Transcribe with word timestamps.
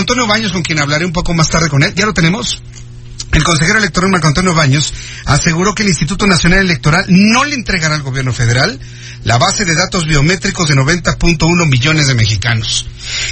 Antonio 0.00 0.26
Baños, 0.26 0.52
con 0.52 0.62
quien 0.62 0.80
hablaré 0.80 1.06
un 1.06 1.12
poco 1.12 1.34
más 1.34 1.48
tarde 1.48 1.68
con 1.68 1.82
él. 1.82 1.94
¿Ya 1.94 2.06
lo 2.06 2.14
tenemos? 2.14 2.62
El 3.32 3.44
consejero 3.44 3.78
electoral 3.78 4.10
Marco 4.10 4.26
Antonio 4.26 4.54
Baños 4.54 4.92
aseguró 5.24 5.74
que 5.74 5.84
el 5.84 5.90
Instituto 5.90 6.26
Nacional 6.26 6.60
Electoral 6.60 7.04
no 7.08 7.44
le 7.44 7.54
entregará 7.54 7.94
al 7.94 8.02
gobierno 8.02 8.32
federal 8.32 8.80
la 9.22 9.38
base 9.38 9.64
de 9.64 9.74
datos 9.74 10.06
biométricos 10.06 10.66
de 10.68 10.74
90.1 10.74 11.68
millones 11.68 12.08
de 12.08 12.14
mexicanos. 12.14 12.86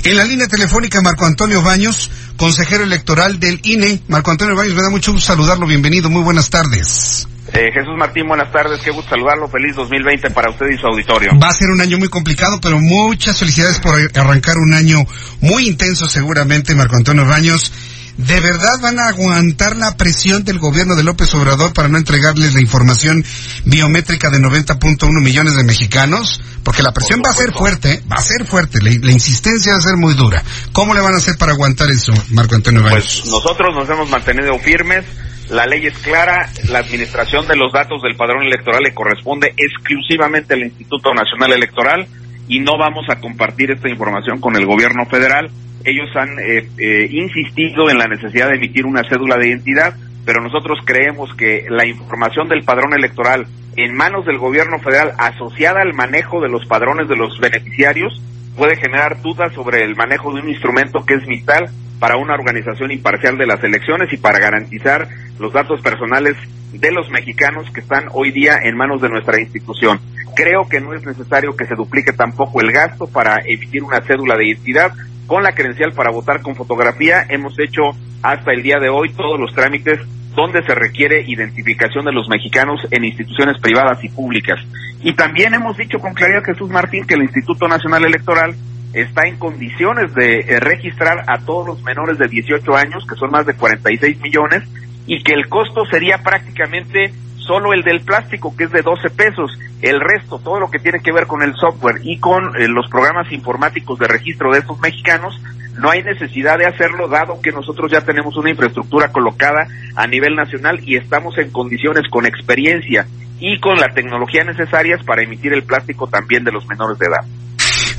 En 0.04 0.16
la 0.16 0.24
línea 0.24 0.46
telefónica 0.46 1.00
Marco 1.00 1.26
Antonio 1.26 1.62
Baños, 1.62 2.10
consejero 2.36 2.84
electoral 2.84 3.40
del 3.40 3.60
INE. 3.64 4.02
Marco 4.06 4.30
Antonio 4.30 4.54
Baños, 4.54 4.74
me 4.74 4.82
da 4.82 4.90
mucho 4.90 5.12
gusto 5.12 5.26
saludarlo. 5.26 5.66
Bienvenido, 5.66 6.10
muy 6.10 6.22
buenas 6.22 6.50
tardes. 6.50 7.26
Eh, 7.52 7.70
Jesús 7.72 7.96
Martín, 7.96 8.28
buenas 8.28 8.52
tardes, 8.52 8.80
qué 8.80 8.90
gusto 8.90 9.10
saludarlo, 9.10 9.48
feliz 9.48 9.74
2020 9.74 10.30
para 10.30 10.50
usted 10.50 10.66
y 10.70 10.76
su 10.76 10.86
auditorio. 10.86 11.30
Va 11.42 11.48
a 11.48 11.54
ser 11.54 11.70
un 11.70 11.80
año 11.80 11.96
muy 11.98 12.08
complicado, 12.08 12.60
pero 12.60 12.78
muchas 12.78 13.38
felicidades 13.38 13.78
por 13.80 13.94
arrancar 14.14 14.58
un 14.58 14.74
año 14.74 14.98
muy 15.40 15.66
intenso 15.66 16.08
seguramente, 16.08 16.74
Marco 16.74 16.96
Antonio 16.96 17.24
Baños. 17.24 17.72
¿De 18.18 18.40
verdad 18.40 18.80
van 18.82 18.98
a 18.98 19.08
aguantar 19.08 19.76
la 19.76 19.96
presión 19.96 20.42
del 20.42 20.58
gobierno 20.58 20.96
de 20.96 21.04
López 21.04 21.32
Obrador 21.34 21.72
para 21.72 21.88
no 21.88 21.98
entregarles 21.98 22.52
la 22.52 22.60
información 22.60 23.24
biométrica 23.64 24.28
de 24.28 24.38
90.1 24.38 25.08
millones 25.22 25.54
de 25.54 25.62
mexicanos? 25.62 26.42
Porque 26.64 26.82
la 26.82 26.92
presión 26.92 27.22
va 27.24 27.30
a 27.30 27.34
ser 27.34 27.52
fuerte, 27.52 28.02
va 28.10 28.16
a 28.16 28.22
ser 28.22 28.44
fuerte, 28.44 28.82
la, 28.82 28.90
la, 28.90 29.12
insistencia 29.12 29.72
va 29.72 29.78
a 29.78 29.82
ser 29.82 29.96
muy 29.96 30.14
dura. 30.14 30.42
¿Cómo 30.72 30.94
le 30.94 31.00
van 31.00 31.14
a 31.14 31.18
hacer 31.18 31.38
para 31.38 31.52
aguantar 31.52 31.90
eso, 31.90 32.12
Marco 32.30 32.56
Antonio 32.56 32.82
Baños? 32.82 33.20
Pues 33.22 33.30
nosotros 33.30 33.72
nos 33.72 33.88
hemos 33.88 34.10
mantenido 34.10 34.58
firmes, 34.58 35.04
la 35.50 35.66
ley 35.66 35.86
es 35.86 35.98
clara, 35.98 36.48
la 36.68 36.80
administración 36.80 37.46
de 37.46 37.56
los 37.56 37.72
datos 37.72 38.02
del 38.02 38.16
padrón 38.16 38.44
electoral 38.44 38.82
le 38.82 38.92
corresponde 38.92 39.54
exclusivamente 39.56 40.54
al 40.54 40.62
Instituto 40.62 41.14
Nacional 41.14 41.52
Electoral 41.52 42.06
y 42.48 42.60
no 42.60 42.78
vamos 42.78 43.06
a 43.08 43.18
compartir 43.18 43.70
esta 43.70 43.88
información 43.88 44.40
con 44.40 44.56
el 44.56 44.66
gobierno 44.66 45.06
federal. 45.06 45.50
Ellos 45.84 46.08
han 46.16 46.38
eh, 46.38 46.68
eh, 46.78 47.08
insistido 47.10 47.88
en 47.88 47.98
la 47.98 48.08
necesidad 48.08 48.48
de 48.48 48.56
emitir 48.56 48.84
una 48.84 49.08
cédula 49.08 49.36
de 49.36 49.48
identidad, 49.48 49.94
pero 50.26 50.42
nosotros 50.42 50.80
creemos 50.84 51.34
que 51.34 51.64
la 51.70 51.86
información 51.86 52.48
del 52.48 52.64
padrón 52.64 52.92
electoral 52.94 53.46
en 53.76 53.94
manos 53.94 54.26
del 54.26 54.38
gobierno 54.38 54.78
federal 54.80 55.12
asociada 55.16 55.80
al 55.80 55.94
manejo 55.94 56.42
de 56.42 56.48
los 56.48 56.66
padrones 56.66 57.08
de 57.08 57.16
los 57.16 57.38
beneficiarios 57.40 58.20
puede 58.54 58.76
generar 58.76 59.22
dudas 59.22 59.54
sobre 59.54 59.84
el 59.84 59.96
manejo 59.96 60.34
de 60.34 60.42
un 60.42 60.48
instrumento 60.50 61.06
que 61.06 61.14
es 61.14 61.26
vital 61.26 61.70
para 61.98 62.16
una 62.16 62.34
organización 62.34 62.90
imparcial 62.90 63.36
de 63.36 63.46
las 63.46 63.62
elecciones 63.62 64.12
y 64.12 64.16
para 64.16 64.38
garantizar 64.38 65.08
los 65.38 65.52
datos 65.52 65.80
personales 65.80 66.36
de 66.72 66.92
los 66.92 67.10
mexicanos 67.10 67.70
que 67.70 67.80
están 67.80 68.06
hoy 68.12 68.30
día 68.30 68.58
en 68.62 68.76
manos 68.76 69.00
de 69.00 69.08
nuestra 69.08 69.40
institución. 69.40 70.00
Creo 70.36 70.68
que 70.68 70.80
no 70.80 70.94
es 70.94 71.04
necesario 71.04 71.56
que 71.56 71.66
se 71.66 71.74
duplique 71.74 72.12
tampoco 72.12 72.60
el 72.60 72.70
gasto 72.70 73.06
para 73.08 73.38
emitir 73.44 73.82
una 73.82 74.00
cédula 74.02 74.36
de 74.36 74.48
identidad, 74.48 74.92
con 75.26 75.42
la 75.42 75.52
credencial 75.52 75.92
para 75.92 76.10
votar 76.10 76.42
con 76.42 76.54
fotografía. 76.54 77.26
Hemos 77.28 77.58
hecho 77.58 77.82
hasta 78.22 78.52
el 78.52 78.62
día 78.62 78.78
de 78.78 78.88
hoy 78.88 79.12
todos 79.12 79.38
los 79.38 79.52
trámites 79.54 79.98
donde 80.34 80.62
se 80.62 80.74
requiere 80.74 81.24
identificación 81.26 82.04
de 82.04 82.12
los 82.12 82.28
mexicanos 82.28 82.80
en 82.90 83.04
instituciones 83.04 83.60
privadas 83.60 84.02
y 84.04 84.08
públicas. 84.08 84.58
Y 85.02 85.12
también 85.14 85.54
hemos 85.54 85.76
dicho 85.76 85.98
con 85.98 86.14
claridad, 86.14 86.44
Jesús 86.44 86.70
Martín, 86.70 87.04
que 87.06 87.14
el 87.14 87.22
Instituto 87.22 87.66
Nacional 87.66 88.04
Electoral 88.04 88.54
está 89.00 89.26
en 89.26 89.38
condiciones 89.38 90.14
de 90.14 90.40
eh, 90.40 90.60
registrar 90.60 91.24
a 91.26 91.38
todos 91.44 91.66
los 91.66 91.82
menores 91.82 92.18
de 92.18 92.28
18 92.28 92.76
años, 92.76 93.06
que 93.06 93.16
son 93.16 93.30
más 93.30 93.46
de 93.46 93.54
46 93.54 94.20
millones, 94.20 94.62
y 95.06 95.22
que 95.22 95.34
el 95.34 95.48
costo 95.48 95.84
sería 95.86 96.18
prácticamente 96.18 97.12
solo 97.36 97.72
el 97.72 97.82
del 97.82 98.00
plástico, 98.02 98.54
que 98.56 98.64
es 98.64 98.72
de 98.72 98.82
12 98.82 99.10
pesos. 99.10 99.58
El 99.80 100.00
resto, 100.00 100.38
todo 100.38 100.60
lo 100.60 100.70
que 100.70 100.78
tiene 100.78 101.00
que 101.00 101.12
ver 101.12 101.26
con 101.26 101.42
el 101.42 101.54
software 101.54 102.00
y 102.02 102.18
con 102.18 102.54
eh, 102.56 102.68
los 102.68 102.88
programas 102.90 103.32
informáticos 103.32 103.98
de 103.98 104.08
registro 104.08 104.52
de 104.52 104.58
estos 104.58 104.78
mexicanos, 104.80 105.40
no 105.78 105.90
hay 105.90 106.02
necesidad 106.02 106.58
de 106.58 106.66
hacerlo, 106.66 107.08
dado 107.08 107.40
que 107.40 107.52
nosotros 107.52 107.90
ya 107.90 108.00
tenemos 108.00 108.36
una 108.36 108.50
infraestructura 108.50 109.12
colocada 109.12 109.66
a 109.94 110.06
nivel 110.06 110.34
nacional 110.34 110.80
y 110.82 110.96
estamos 110.96 111.38
en 111.38 111.50
condiciones 111.50 112.08
con 112.10 112.26
experiencia 112.26 113.06
y 113.40 113.60
con 113.60 113.76
la 113.76 113.88
tecnología 113.88 114.42
necesarias 114.44 115.02
para 115.04 115.22
emitir 115.22 115.52
el 115.52 115.62
plástico 115.62 116.08
también 116.08 116.44
de 116.44 116.52
los 116.52 116.66
menores 116.66 116.98
de 116.98 117.06
edad. 117.06 117.37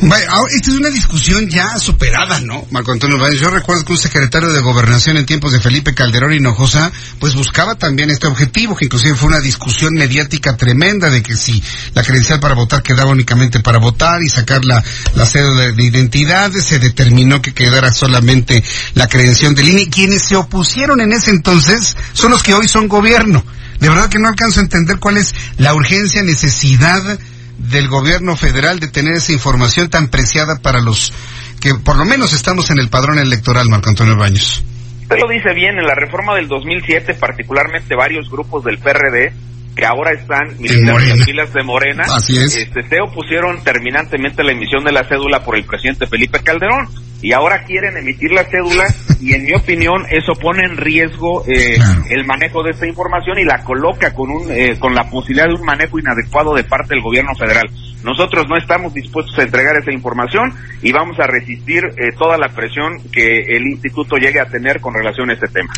Vaya, 0.01 0.27
esta 0.55 0.71
es 0.71 0.77
una 0.77 0.89
discusión 0.89 1.49
ya 1.49 1.77
superada, 1.77 2.39
¿no, 2.39 2.65
Marco 2.71 2.93
Antonio 2.93 3.19
Valles? 3.19 3.41
Yo 3.41 3.49
recuerdo 3.49 3.83
que 3.83 3.91
un 3.91 3.97
secretario 3.97 4.47
de 4.53 4.61
Gobernación 4.61 5.17
en 5.17 5.25
tiempos 5.25 5.51
de 5.51 5.59
Felipe 5.59 5.93
Calderón 5.93 6.31
Hinojosa, 6.31 6.89
pues 7.19 7.35
buscaba 7.35 7.75
también 7.75 8.09
este 8.09 8.25
objetivo, 8.27 8.77
que 8.77 8.85
inclusive 8.85 9.15
fue 9.15 9.27
una 9.27 9.41
discusión 9.41 9.93
mediática 9.95 10.55
tremenda 10.55 11.09
de 11.09 11.21
que 11.21 11.35
si 11.35 11.61
la 11.95 12.03
credencial 12.03 12.39
para 12.39 12.55
votar 12.55 12.81
quedaba 12.81 13.11
únicamente 13.11 13.59
para 13.59 13.77
votar 13.77 14.23
y 14.23 14.29
sacar 14.29 14.63
la, 14.63 14.81
la 15.15 15.25
cédula 15.25 15.65
de, 15.65 15.73
de 15.73 15.83
identidad, 15.83 16.49
se 16.53 16.79
determinó 16.79 17.41
que 17.41 17.53
quedara 17.53 17.91
solamente 17.91 18.63
la 18.93 19.09
credencial 19.09 19.53
del 19.53 19.67
INE. 19.67 19.89
Quienes 19.89 20.23
se 20.23 20.37
opusieron 20.37 21.01
en 21.01 21.11
ese 21.11 21.31
entonces 21.31 21.97
son 22.13 22.31
los 22.31 22.41
que 22.41 22.53
hoy 22.53 22.69
son 22.69 22.87
gobierno. 22.87 23.43
De 23.79 23.87
verdad 23.87 24.09
que 24.09 24.19
no 24.19 24.27
alcanzo 24.27 24.59
a 24.59 24.63
entender 24.63 24.99
cuál 24.99 25.17
es 25.17 25.33
la 25.57 25.73
urgencia, 25.73 26.21
necesidad, 26.21 27.19
del 27.59 27.87
gobierno 27.87 28.35
federal 28.35 28.79
de 28.79 28.87
tener 28.87 29.13
esa 29.13 29.33
información 29.33 29.89
tan 29.89 30.07
preciada 30.07 30.57
para 30.61 30.81
los 30.81 31.13
que 31.61 31.75
por 31.75 31.97
lo 31.97 32.05
menos 32.05 32.33
estamos 32.33 32.71
en 32.71 32.79
el 32.79 32.89
padrón 32.89 33.19
electoral, 33.19 33.67
Marco 33.69 33.89
Antonio 33.89 34.15
Baños. 34.15 34.63
Usted 35.01 35.17
lo 35.17 35.27
dice 35.27 35.53
bien, 35.53 35.77
en 35.77 35.85
la 35.85 35.95
reforma 35.95 36.35
del 36.35 36.47
2007, 36.47 37.15
particularmente 37.15 37.95
varios 37.95 38.29
grupos 38.29 38.63
del 38.63 38.77
PRD, 38.77 39.33
que 39.75 39.85
ahora 39.85 40.11
están 40.11 40.57
militando 40.59 40.99
en 40.99 41.09
las 41.09 41.25
filas 41.25 41.53
de 41.53 41.63
Morena, 41.63 42.03
Así 42.03 42.37
es. 42.37 42.55
este, 42.55 42.87
se 42.87 43.01
opusieron 43.01 43.63
terminantemente 43.63 44.41
a 44.41 44.45
la 44.45 44.51
emisión 44.51 44.83
de 44.83 44.91
la 44.91 45.07
cédula 45.07 45.43
por 45.43 45.55
el 45.55 45.63
presidente 45.65 46.07
Felipe 46.07 46.39
Calderón 46.41 46.87
y 47.21 47.33
ahora 47.33 47.63
quieren 47.65 47.97
emitir 47.97 48.31
la 48.31 48.43
cédula 48.45 48.85
y 49.21 49.33
en 49.33 49.43
mi 49.43 49.53
opinión 49.53 50.05
eso 50.09 50.33
pone 50.39 50.63
en 50.65 50.77
riesgo 50.77 51.43
eh, 51.47 51.75
Claro. 51.75 52.03
el 52.09 52.25
manejo 52.25 52.63
de 52.63 52.71
esta 52.71 52.87
información 52.87 53.37
y 53.39 53.43
la 53.45 53.63
coloca 53.63 54.13
con 54.13 54.29
un 54.31 54.49
eh, 54.51 54.77
con 54.79 54.95
la 54.95 55.09
posibilidad 55.09 55.47
de 55.47 55.55
un 55.55 55.65
manejo 55.65 55.99
inadecuado 55.99 56.53
de 56.55 56.63
parte 56.63 56.93
del 56.95 57.03
gobierno 57.03 57.35
federal. 57.35 57.69
Nosotros 58.03 58.47
no 58.47 58.55
estamos 58.55 58.93
dispuestos 58.93 59.37
a 59.37 59.43
entregar 59.43 59.75
esa 59.75 59.91
información 59.91 60.53
y 60.81 60.93
vamos 60.93 61.19
a 61.19 61.27
resistir 61.27 61.83
eh, 61.97 62.11
toda 62.17 62.37
la 62.37 62.47
presión 62.47 62.93
que 63.11 63.39
el 63.57 63.67
instituto 63.67 64.15
llegue 64.15 64.39
a 64.39 64.45
tener 64.45 64.79
con 64.79 64.93
relación 64.93 65.29
a 65.29 65.33
este 65.33 65.47
tema. 65.47 65.69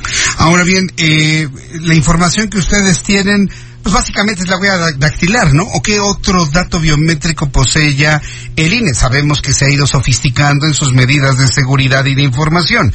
Ahora 0.41 0.63
bien, 0.63 0.91
eh, 0.97 1.47
la 1.81 1.94
información 1.96 2.50
que 2.50 2.57
ustedes 2.57 3.03
tienen, 3.03 3.47
pues 3.84 3.94
básicamente 3.94 4.41
es 4.41 4.47
la 4.50 4.57
huella 4.57 4.78
da- 4.78 4.91
dactilar, 4.97 5.53
¿no? 5.53 5.63
¿O 5.63 5.81
qué 5.81 6.00
otro 6.00 6.46
dato 6.47 6.79
biométrico 6.79 7.50
posee 7.50 7.96
ya 7.96 8.22
el 8.56 8.74
INE? 8.74 8.94
Sabemos 8.94 9.41
que 9.41 9.53
se 9.53 9.66
ha 9.66 9.69
ido 9.69 9.85
sofisticando 9.88 10.66
en 10.66 10.74
sus 10.74 10.94
medidas 10.94 11.38
de 11.38 11.47
seguridad 11.47 12.06
y 12.06 12.16
de 12.16 12.24
información. 12.24 12.94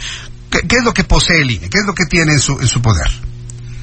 ¿Qué, 0.51 0.61
qué 0.69 0.77
es 0.77 0.85
lo 0.85 0.93
que 0.93 1.05
posee 1.05 1.41
el 1.43 1.51
INE? 1.51 1.69
¿Qué 1.71 1.79
es 1.79 1.87
lo 1.87 1.95
que 1.95 2.07
tiene 2.07 2.33
en 2.33 2.41
su, 2.41 2.59
en 2.61 2.69
su 2.69 2.83
poder? 2.83 3.07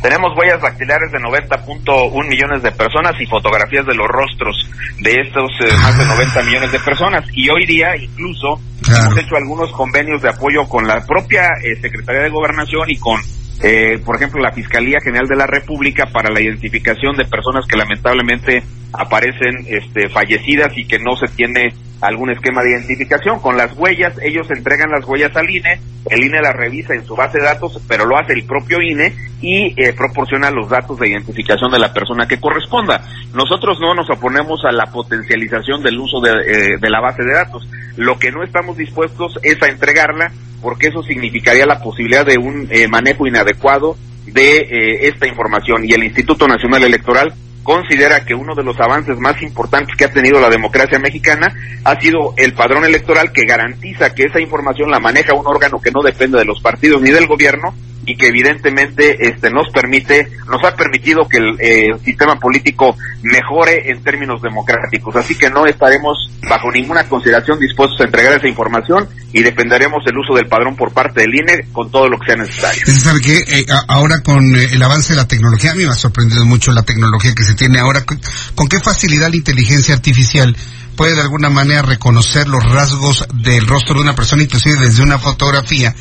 Tenemos 0.02 0.32
huellas 0.38 0.62
dactilares 0.62 1.10
de 1.14 1.20
90.1 1.20 2.28
millones 2.28 2.62
de 2.62 2.72
personas 2.74 3.14
y 3.22 3.26
fotografías 3.26 3.86
de 3.86 3.96
los 3.96 4.08
rostros 4.10 4.54
de 5.00 5.12
estos 5.22 5.50
eh, 5.64 5.74
más 5.78 5.98
de 5.98 6.06
90 6.06 6.44
millones 6.44 6.72
de 6.74 6.80
personas. 6.82 7.24
Y 7.34 7.50
hoy 7.50 7.66
día 7.66 7.96
incluso 7.96 8.60
Claro. 8.82 9.06
hemos 9.06 9.18
hecho 9.20 9.36
algunos 9.38 9.72
convenios 9.72 10.22
de 10.22 10.28
apoyo 10.28 10.68
con 10.68 10.86
la 10.86 11.06
propia 11.06 11.44
eh, 11.64 11.80
Secretaría 11.82 12.24
de 12.24 12.30
Gobernación 12.30 12.90
y 12.90 12.98
con, 12.98 13.22
eh, 13.62 14.00
por 14.04 14.16
ejemplo, 14.16 14.42
la 14.42 14.52
Fiscalía 14.52 14.98
General 15.04 15.28
de 15.28 15.36
la 15.36 15.48
República 15.48 16.08
para 16.08 16.32
la 16.32 16.42
identificación 16.42 17.16
de 17.16 17.26
personas 17.26 17.66
que 17.66 17.78
lamentablemente 17.78 18.64
aparecen 18.92 19.66
este, 19.68 20.10
fallecidas 20.10 20.78
y 20.78 20.86
que 20.86 21.00
no 21.00 21.16
se 21.16 21.28
tiene 21.36 21.74
algún 22.04 22.32
esquema 22.32 22.62
de 22.62 22.72
identificación. 22.72 23.40
Con 23.40 23.58
las 23.58 23.74
huellas, 23.78 24.14
ellos 24.22 24.48
entregan 24.52 24.92
las 24.92 25.06
huellas 25.06 25.36
al 25.36 25.50
INE, 25.50 25.80
el 26.10 26.24
INE 26.24 26.42
las 26.42 26.56
revisa 26.56 26.94
en 26.94 27.06
su 27.06 27.16
base 27.16 27.40
de 27.40 27.46
datos, 27.46 27.82
pero 27.88 28.06
lo 28.06 28.18
hace 28.18 28.34
el 28.34 28.46
propio 28.46 28.82
INE 28.82 29.14
y 29.42 29.74
eh, 29.82 29.94
proporciona 29.94 30.52
los 30.52 30.70
datos 30.70 31.00
de 31.00 31.10
identificación 31.10 31.72
de 31.72 31.80
la 31.80 31.94
persona 31.94 32.28
que 32.28 32.40
corresponda. 32.40 33.02
Nosotros 33.34 33.80
no 33.80 33.96
nos 33.96 34.10
oponemos 34.10 34.64
a 34.66 34.72
la 34.72 34.86
potencialización 34.88 35.82
del 35.82 36.00
uso 36.00 36.22
de, 36.22 36.32
eh, 36.32 36.78
de 36.80 36.90
la 36.90 37.02
base 37.02 37.24
de 37.24 37.34
datos. 37.34 37.68
Lo 37.98 38.18
que 38.20 38.32
no 38.32 38.44
estamos 38.44 38.78
dispuestos 38.78 39.40
es 39.44 39.62
a 39.62 39.68
entregarla 39.68 40.32
porque 40.64 40.88
eso 40.88 41.04
significaría 41.04 41.66
la 41.66 41.82
posibilidad 41.82 42.26
de 42.26 42.38
un 42.38 42.68
eh, 42.72 42.88
manejo 42.88 43.28
inadecuado 43.28 43.98
de 44.26 44.58
eh, 44.58 45.08
esta 45.08 45.28
información 45.28 45.84
y 45.86 45.92
el 45.92 46.04
Instituto 46.04 46.48
Nacional 46.48 46.84
Electoral 46.84 47.34
considera 47.64 48.26
que 48.26 48.36
uno 48.36 48.54
de 48.56 48.64
los 48.64 48.80
avances 48.80 49.18
más 49.18 49.42
importantes 49.42 49.96
que 49.96 50.06
ha 50.06 50.12
tenido 50.12 50.40
la 50.40 50.50
democracia 50.50 51.00
mexicana 51.00 51.54
ha 51.84 52.00
sido 52.00 52.34
el 52.38 52.54
padrón 52.54 52.86
electoral 52.86 53.32
que 53.32 53.46
garantiza 53.46 54.14
que 54.14 54.24
esa 54.24 54.40
información 54.40 54.92
la 54.92 55.00
maneja 55.00 55.34
un 55.34 55.48
órgano 55.48 55.80
que 55.82 55.92
no 55.92 56.02
depende 56.04 56.38
de 56.38 56.46
los 56.46 56.62
partidos 56.62 57.02
ni 57.02 57.12
del 57.12 57.28
gobierno 57.28 57.74
y 58.06 58.16
que 58.16 58.28
evidentemente 58.28 59.28
este 59.28 59.50
nos 59.50 59.70
permite 59.74 60.30
nos 60.48 60.64
ha 60.64 60.76
permitido 60.76 61.28
que 61.28 61.38
el 61.38 61.56
eh, 61.60 61.88
sistema 62.04 62.36
político 62.40 62.96
mejore 63.22 63.90
en 63.90 64.04
términos 64.04 64.42
democráticos 64.42 65.16
así 65.16 65.36
que 65.36 65.50
no 65.50 65.66
estaremos 65.66 66.18
bajo 66.50 66.72
ninguna 66.72 67.08
consideración 67.08 67.60
dispuestos 67.60 68.00
a 68.02 68.06
entregar 68.06 68.38
esa 68.38 68.48
información 68.48 69.08
y 69.32 69.42
defenderemos 69.42 70.04
el 70.06 70.18
uso 70.18 70.36
del 70.36 70.48
padrón 70.48 70.76
por 70.76 70.94
parte 70.94 71.22
del 71.22 71.34
INE 71.34 71.68
con 71.72 71.90
todo 71.90 72.08
lo 72.08 72.20
que 72.20 72.28
sea 72.28 72.36
necesario. 72.36 72.86
¿Sabe 72.86 73.20
qué? 73.22 73.38
Eh, 73.38 73.66
ahora 73.88 74.22
con 74.22 74.56
eh, 74.56 74.68
el 74.72 74.82
avance 74.84 75.14
de 75.14 75.18
la 75.18 75.28
tecnología, 75.28 75.72
a 75.72 75.76
mí 75.76 75.84
me 75.84 75.90
ha 75.90 75.96
sorprendido 75.96 76.46
mucho 76.46 76.72
la 76.72 76.84
tecnología 76.84 77.34
que 77.36 77.44
se 77.44 77.56
tiene 77.56 77.80
ahora. 77.80 78.04
¿Con 78.04 78.68
qué 78.68 78.80
facilidad 78.80 79.30
la 79.30 79.36
inteligencia 79.36 79.96
artificial 79.96 80.56
puede 80.96 81.16
de 81.16 81.22
alguna 81.22 81.50
manera 81.50 81.82
reconocer 81.82 82.48
los 82.48 82.64
rasgos 82.64 83.26
del 83.34 83.68
rostro 83.68 83.96
de 83.96 84.02
una 84.02 84.16
persona, 84.16 84.44
inclusive 84.44 84.86
desde 84.86 85.04
una 85.04 85.20
fotografía? 85.20 85.96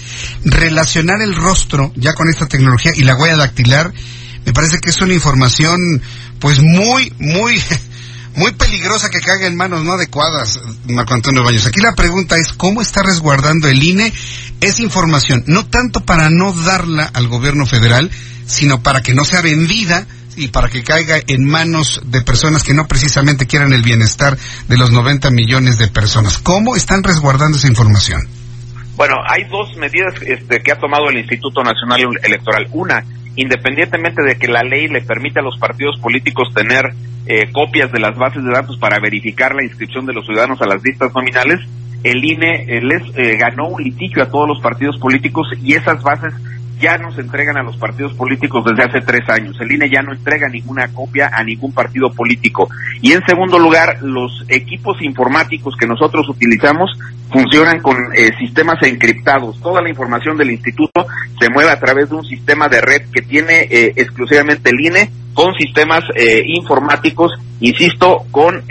Relacionar 0.44 1.20
el 1.22 1.34
rostro 1.34 1.92
ya 1.96 2.14
con 2.14 2.28
esta 2.28 2.46
tecnología 2.46 2.92
y 2.94 3.02
la 3.02 3.16
huella 3.16 3.36
dactilar, 3.36 3.92
me 4.44 4.52
parece 4.52 4.78
que 4.78 4.90
es 4.90 5.00
una 5.00 5.14
información 5.14 5.78
pues 6.38 6.60
muy, 6.60 7.12
muy 7.18 7.62
muy 8.34 8.52
peligrosa 8.52 9.10
que 9.10 9.20
caiga 9.20 9.46
en 9.46 9.56
manos 9.56 9.84
no 9.84 9.92
adecuadas, 9.92 10.60
Marco 10.88 11.14
Antonio 11.14 11.44
Baños. 11.44 11.66
Aquí 11.66 11.80
la 11.80 11.94
pregunta 11.94 12.36
es, 12.36 12.52
¿cómo 12.56 12.80
está 12.80 13.02
resguardando 13.02 13.68
el 13.68 13.82
INE 13.82 14.12
esa 14.60 14.82
información? 14.82 15.44
No 15.46 15.66
tanto 15.66 16.04
para 16.04 16.30
no 16.30 16.52
darla 16.52 17.04
al 17.04 17.28
gobierno 17.28 17.66
federal, 17.66 18.10
sino 18.46 18.82
para 18.82 19.02
que 19.02 19.14
no 19.14 19.24
sea 19.24 19.40
vendida 19.42 20.06
y 20.36 20.48
para 20.48 20.68
que 20.68 20.82
caiga 20.82 21.16
en 21.26 21.44
manos 21.44 22.00
de 22.04 22.22
personas 22.22 22.62
que 22.62 22.74
no 22.74 22.86
precisamente 22.86 23.46
quieran 23.46 23.72
el 23.72 23.82
bienestar 23.82 24.36
de 24.68 24.76
los 24.76 24.90
90 24.90 25.30
millones 25.30 25.78
de 25.78 25.88
personas. 25.88 26.38
¿Cómo 26.38 26.76
están 26.76 27.02
resguardando 27.02 27.58
esa 27.58 27.68
información? 27.68 28.20
Bueno, 28.96 29.16
hay 29.26 29.44
dos 29.44 29.76
medidas 29.76 30.14
este, 30.22 30.62
que 30.62 30.72
ha 30.72 30.78
tomado 30.78 31.08
el 31.08 31.18
Instituto 31.18 31.62
Nacional 31.62 32.00
Electoral. 32.22 32.68
Una, 32.72 33.04
independientemente 33.36 34.22
de 34.22 34.36
que 34.36 34.48
la 34.48 34.62
ley 34.62 34.88
le 34.88 35.00
permite 35.02 35.40
a 35.40 35.42
los 35.42 35.58
partidos 35.58 35.98
políticos 35.98 36.48
tener 36.54 36.92
eh, 37.26 37.50
copias 37.52 37.90
de 37.92 38.00
las 38.00 38.16
bases 38.16 38.44
de 38.44 38.50
datos 38.50 38.76
para 38.78 38.98
verificar 38.98 39.54
la 39.54 39.64
inscripción 39.64 40.06
de 40.06 40.12
los 40.12 40.26
ciudadanos 40.26 40.60
a 40.60 40.66
las 40.66 40.82
listas 40.82 41.14
nominales, 41.14 41.60
el 42.02 42.24
INE 42.24 42.80
les 42.82 43.02
eh, 43.16 43.36
ganó 43.38 43.68
un 43.68 43.82
litigio 43.82 44.22
a 44.24 44.30
todos 44.30 44.48
los 44.48 44.60
partidos 44.60 44.98
políticos 44.98 45.46
y 45.62 45.74
esas 45.74 46.02
bases 46.02 46.34
ya 46.82 46.98
no 46.98 47.12
se 47.12 47.20
entregan 47.20 47.56
a 47.56 47.62
los 47.62 47.76
partidos 47.76 48.12
políticos 48.14 48.64
desde 48.64 48.82
hace 48.82 49.00
tres 49.06 49.26
años. 49.28 49.56
El 49.60 49.70
INE 49.70 49.88
ya 49.88 50.02
no 50.02 50.12
entrega 50.12 50.48
ninguna 50.48 50.88
copia 50.88 51.30
a 51.32 51.44
ningún 51.44 51.72
partido 51.72 52.12
político. 52.12 52.68
Y 53.00 53.12
en 53.12 53.24
segundo 53.24 53.58
lugar, 53.58 54.02
los 54.02 54.44
equipos 54.48 55.00
informáticos 55.00 55.76
que 55.76 55.86
nosotros 55.86 56.28
utilizamos 56.28 56.90
funcionan 57.30 57.80
con 57.80 57.96
eh, 58.14 58.32
sistemas 58.38 58.82
encriptados. 58.82 59.60
Toda 59.62 59.80
la 59.80 59.88
información 59.88 60.36
del 60.36 60.50
instituto 60.50 61.06
se 61.40 61.48
mueve 61.50 61.70
a 61.70 61.78
través 61.78 62.10
de 62.10 62.16
un 62.16 62.24
sistema 62.24 62.68
de 62.68 62.80
red 62.80 63.02
que 63.12 63.22
tiene 63.22 63.62
eh, 63.70 63.92
exclusivamente 63.96 64.70
el 64.70 64.80
INE 64.80 65.10
con 65.32 65.54
sistemas 65.54 66.04
eh, 66.14 66.42
informáticos, 66.44 67.32
insisto, 67.60 68.26
con 68.30 68.62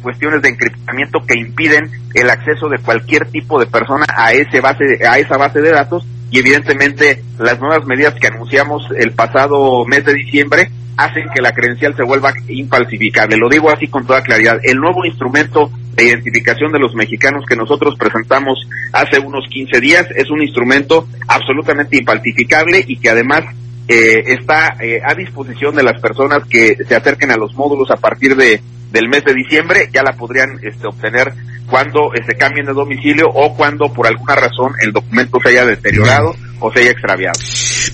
cuestiones 0.00 0.42
de 0.42 0.50
encriptamiento 0.50 1.20
que 1.26 1.38
impiden 1.38 1.90
el 2.14 2.30
acceso 2.30 2.68
de 2.68 2.78
cualquier 2.78 3.26
tipo 3.30 3.58
de 3.58 3.66
persona 3.66 4.04
a 4.08 4.32
ese 4.32 4.60
base 4.60 4.84
a 5.08 5.18
esa 5.18 5.36
base 5.36 5.60
de 5.60 5.70
datos 5.70 6.06
y 6.32 6.38
evidentemente 6.38 7.22
las 7.38 7.60
nuevas 7.60 7.86
medidas 7.86 8.14
que 8.14 8.26
anunciamos 8.26 8.82
el 8.96 9.12
pasado 9.12 9.84
mes 9.84 10.04
de 10.04 10.14
diciembre 10.14 10.70
hacen 10.96 11.28
que 11.34 11.42
la 11.42 11.52
credencial 11.52 11.94
se 11.94 12.02
vuelva 12.02 12.32
infalsificable. 12.48 13.36
Lo 13.36 13.50
digo 13.50 13.70
así 13.70 13.86
con 13.88 14.06
toda 14.06 14.22
claridad. 14.22 14.58
El 14.62 14.78
nuevo 14.78 15.04
instrumento 15.04 15.70
de 15.94 16.04
identificación 16.04 16.72
de 16.72 16.78
los 16.78 16.94
mexicanos 16.94 17.44
que 17.46 17.54
nosotros 17.54 17.96
presentamos 17.98 18.66
hace 18.92 19.18
unos 19.18 19.46
15 19.50 19.80
días 19.80 20.06
es 20.16 20.30
un 20.30 20.42
instrumento 20.42 21.06
absolutamente 21.28 21.98
infalsificable 21.98 22.82
y 22.86 22.96
que 22.96 23.10
además 23.10 23.42
eh, 23.88 24.22
está 24.26 24.76
eh, 24.80 25.00
a 25.04 25.14
disposición 25.14 25.74
de 25.74 25.82
las 25.82 26.00
personas 26.00 26.44
que 26.48 26.76
se 26.76 26.94
acerquen 26.94 27.30
a 27.30 27.36
los 27.36 27.54
módulos 27.54 27.90
a 27.90 27.96
partir 27.96 28.36
de 28.36 28.62
del 28.92 29.08
mes 29.08 29.24
de 29.24 29.34
diciembre 29.34 29.88
ya 29.92 30.02
la 30.02 30.12
podrían 30.12 30.58
este, 30.62 30.86
obtener 30.86 31.32
cuando 31.68 32.10
se 32.12 32.20
este, 32.20 32.36
cambien 32.36 32.66
de 32.66 32.74
domicilio 32.74 33.26
o 33.32 33.54
cuando 33.56 33.90
por 33.92 34.06
alguna 34.06 34.34
razón 34.34 34.74
el 34.82 34.92
documento 34.92 35.38
se 35.42 35.50
haya 35.50 35.64
deteriorado 35.64 36.34
o 36.60 36.70
se 36.70 36.80
haya 36.80 36.90
extraviado. 36.90 37.38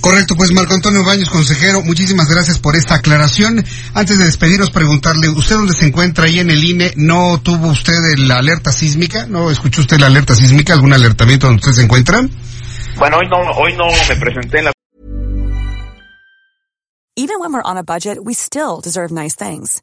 Correcto, 0.00 0.34
pues 0.36 0.52
Marco 0.52 0.74
Antonio 0.74 1.04
Baños, 1.04 1.30
consejero, 1.30 1.82
muchísimas 1.82 2.28
gracias 2.28 2.58
por 2.58 2.76
esta 2.76 2.96
aclaración. 2.96 3.64
Antes 3.94 4.18
de 4.18 4.24
despedirnos, 4.24 4.70
preguntarle, 4.70 5.28
¿usted 5.28 5.54
dónde 5.54 5.74
se 5.74 5.86
encuentra 5.86 6.24
ahí 6.24 6.40
en 6.40 6.50
el 6.50 6.62
INE? 6.62 6.92
¿No 6.96 7.40
tuvo 7.40 7.68
usted 7.68 7.94
la 8.18 8.38
alerta 8.38 8.72
sísmica? 8.72 9.26
¿No 9.26 9.50
escuchó 9.50 9.82
usted 9.82 9.98
la 9.98 10.06
alerta 10.06 10.34
sísmica? 10.34 10.72
¿Algún 10.72 10.92
alertamiento 10.92 11.46
donde 11.46 11.60
usted 11.60 11.72
se 11.72 11.84
encuentra? 11.84 12.20
Bueno, 12.96 13.18
hoy 13.18 13.28
no, 13.28 13.36
hoy 13.52 13.76
no 13.76 13.86
me 13.86 14.16
presenté 14.16 14.58
en 14.58 14.64
la... 14.66 14.72
Even 17.16 17.40
when 17.40 17.52
we're 17.52 17.62
on 17.64 17.76
a 17.76 17.82
budget, 17.82 18.18
we 18.20 18.34
still 18.34 18.80
deserve 18.82 19.12
nice 19.12 19.34
things. 19.36 19.82